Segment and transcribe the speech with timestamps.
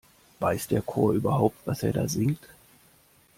[0.39, 2.41] Weiß der Chor überhaupt, was er da singt?